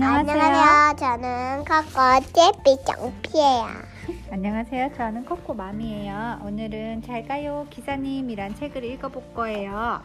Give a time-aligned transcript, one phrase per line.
[0.00, 0.42] 안녕하세요.
[0.42, 0.96] 안녕하세요.
[0.98, 3.66] 저는 코코 제비 정피예요.
[4.30, 4.90] 안녕하세요.
[4.94, 6.40] 저는 코코 맘이에요.
[6.44, 10.02] 오늘은 잘자요 기사님이란 책을 읽어볼 거예요.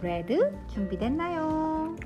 [0.00, 1.96] ready 준비됐나요?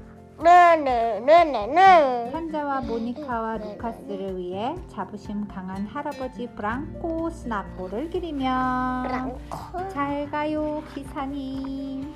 [0.43, 2.30] 네네네네네.
[2.33, 9.38] 현자와 모니카와 루카스를 위해 자부심 강한 할아버지 브랑코 스나포를 기리며 브랑코.
[9.91, 12.12] 잘자요 기사님.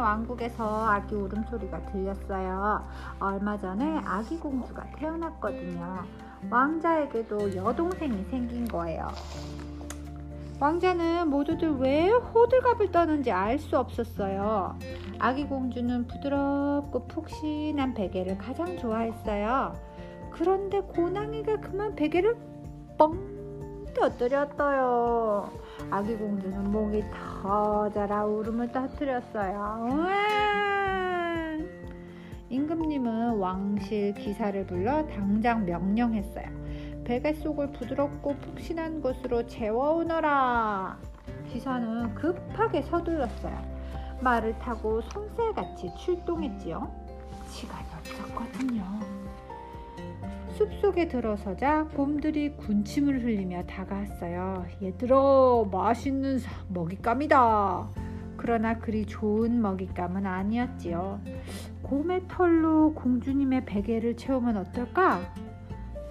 [0.00, 2.86] 왕국에서 아기 울음소리가 들렸어요.
[3.18, 6.04] 얼마 전에 아기 공주가 태어났거든요.
[6.50, 9.08] 왕자에게도 여동생이 생긴 거예요.
[10.58, 14.78] 왕자는 모두들 왜 호들갑을 떠는지 알 수 없었어요.
[15.18, 19.74] 아기 공주는 부드럽고 푹신한 베개를 가장 좋아했어요.
[20.30, 22.36] 그런데 고낭이가 그만 베개를
[22.98, 23.39] 뻥
[23.94, 25.50] 터뜨렸어요.
[25.90, 27.04] 아기 공주는 목이
[27.42, 30.08] 터져라 울음을 터뜨렸어요.
[32.48, 36.46] 임금님은 왕실 기사를 불러 당장 명령했어요.
[37.04, 40.98] 베개 속을 부드럽고 푹신한 곳으로 재워오너라.
[41.48, 43.56] 기사는 급하게 서둘렀어요.
[44.20, 46.90] 말을 타고 손새같이 출동했지요.
[47.48, 49.09] 시간이 없었거든요.
[50.60, 54.66] 숲속에 들어서자 곰들이 군침을 흘리며 다가왔어요.
[54.82, 55.16] 얘들아,
[55.72, 57.88] 맛있는 사- 먹잇감이다.
[58.36, 61.18] 그러나 그리 좋은 먹잇감은 아니었지요.
[61.82, 65.20] 곰의 털로 공주님의 베개를 채우면 어떨까?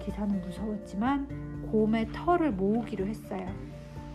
[0.00, 3.46] 기사는 무서웠지만 곰의 털을 모으기로 했어요.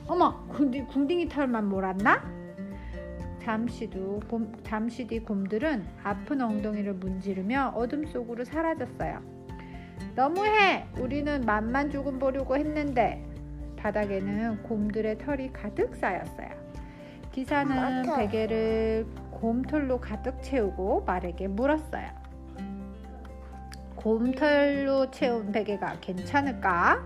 [0.06, 2.22] 어머, 궁디, 궁딩이 털만 몰았나?
[3.42, 9.35] 잠시도 곰, 잠시 뒤 곰들은 아픈 엉덩이를 문지르며 어둠 속으로 사라졌어요.
[10.16, 10.86] 너무해!
[10.98, 13.24] 우리는 맛만 조금 보려고 했는데
[13.76, 16.50] 바닥에는 곰들의 털이 가득 쌓였어요.
[17.32, 18.16] 기사는.
[18.16, 22.08] 베개를 곰털로 가득 채우고 말에게 물었어요.
[23.98, 27.04] 곰털로 채운 베개가 괜찮을까?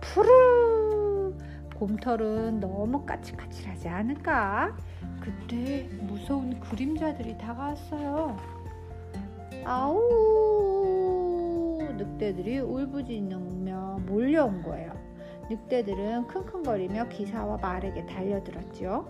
[0.00, 1.34] 푸르!
[1.74, 4.76] 곰털은 너무 까칠까칠하지 않을까?
[5.20, 8.36] 그때 무서운 그림자들이 다가왔어요.
[9.64, 10.51] 아우!
[12.02, 14.92] 늑대들이 울부짖으며 몰려온 거예요.
[15.50, 19.06] 늑대들은 킁킁거리며 기사와 말에게 달려들었지요.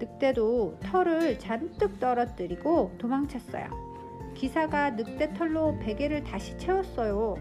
[0.00, 3.66] 늑대도 털을 잔뜩 떨어뜨리고 도망쳤어요.
[4.34, 7.36] 기사가 늑대 털로 베개를 다시 채웠어요.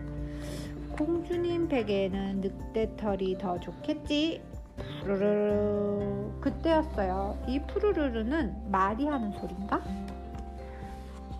[0.98, 4.42] 공주님 베개에는 늑대 털이 더 좋겠지.
[5.02, 6.32] 푸르르르.
[6.42, 7.38] 그때였어요.
[7.48, 10.07] 이 푸르르르는 말이 하는 소린가?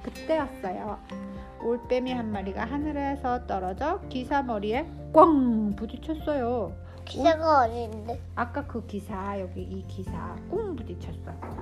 [0.08, 0.98] 그때였어요.
[1.62, 6.72] 올빼미 한 마리가 하늘에서 떨어져 기사 머리에 꽝 부딪혔어요.
[7.04, 8.20] 기사가 어딘데?
[8.36, 11.58] 아까 그 기사 여기 이 기사 꽁 부딪혔어요.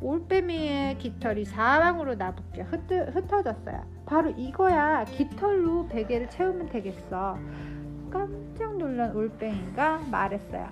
[0.00, 3.84] 올빼미의 깃털이 사방으로 나붙게 흩어, 흩어졌어요.
[4.04, 5.04] 바로 이거야.
[5.04, 7.38] 깃털로 베개를 채우면 되겠어.
[8.10, 10.68] 깜짝 놀란 올빼미가 말했어요.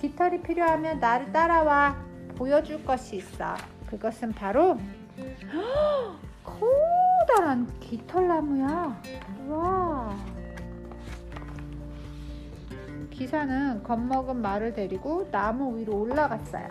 [0.00, 1.96] 깃털이 필요하면 나를 따라와.
[2.36, 3.54] 보여줄 것이 있어.
[3.86, 4.78] 그것은 바로
[6.58, 9.02] 커다란 깃털나무야.
[9.48, 10.16] 와.
[13.10, 16.68] 기사는 겁먹은 말을 데리고 나무 위로 올라갔어요.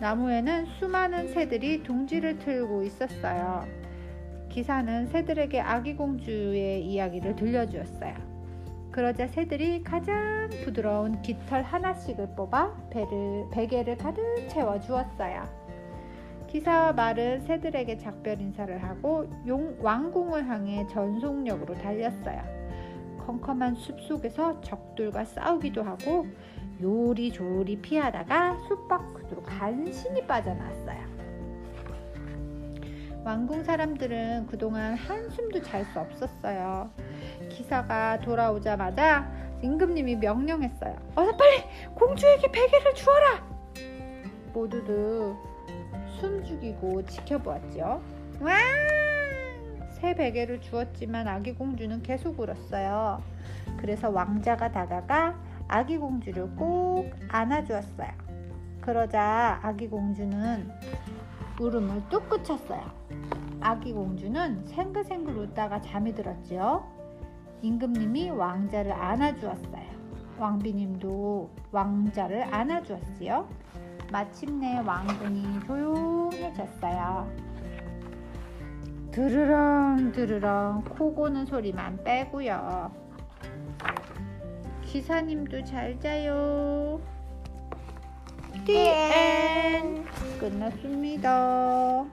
[0.00, 3.64] 나무에는 수많은 새들이 둥지를 틀고 있었어요.
[4.48, 8.33] 기사는 새들에게 아기 공주의 이야기를 들려주었어요.
[8.94, 15.42] 그러자 새들이 가장 부드러운 깃털 하나씩을 뽑아 배를, 베개를 가득 채워 주었어요.
[16.46, 22.40] 기사와 말은 새들에게 작별 인사를 하고 용, 왕궁을 향해 전속력으로 달렸어요.
[23.26, 26.28] 컴컴한 숲 속에서 적들과 싸우기도 하고
[26.80, 31.00] 요리조리 피하다가 숲 밖으로 간신히 빠져나왔어요.
[33.24, 36.92] 왕궁 사람들은 그동안 한숨도 잘 수 없었어요.
[37.48, 39.30] 기사가 돌아오자마자
[39.62, 40.96] 임금님이 명령했어요.
[41.14, 41.64] 어서 빨리
[41.94, 43.42] 공주에게 베개를 주어라.
[44.52, 45.34] 모두들
[46.20, 48.02] 숨 죽이고 지켜보았죠.
[48.40, 48.54] 와!
[49.92, 53.22] 새 베개를 주었지만 아기 공주는 계속 울었어요.
[53.78, 55.34] 그래서 왕자가 다가가
[55.66, 58.10] 아기 공주를 꼭 안아주었어요.
[58.80, 60.70] 그러자 아기 공주는
[61.58, 62.82] 울음을 뚝 그쳤어요.
[63.60, 66.93] 아기 공주는 생글생글 웃다가 잠이 들었지요.
[67.64, 69.94] 임금님이 왕자를 안아주었어요.
[70.38, 73.48] 왕비님도 왕자를 안아주었지요.
[74.12, 77.32] 마침내 왕궁이 조용해졌어요.
[79.12, 82.92] 드르렁 드르렁 코 고는 소리만 빼고요.
[84.82, 87.00] 기사님도 잘 자요.
[88.66, 90.10] The end.
[90.38, 92.04] 끝났습니다.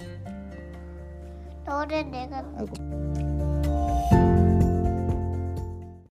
[1.66, 3.11] 너를 내가 아이고.